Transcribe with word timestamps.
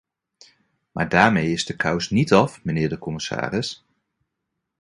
Maar 0.91 1.09
daarmee 1.09 1.51
is 1.51 1.65
de 1.65 1.75
kous 1.75 2.09
niet 2.09 2.33
af, 2.33 2.63
mijnheer 2.63 2.89
de 2.89 2.97
commissaris. 2.97 3.83